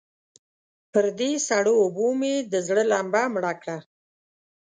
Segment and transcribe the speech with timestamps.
[0.91, 3.77] پر دې سړو اوبو مې د زړه لمبه مړه کړه.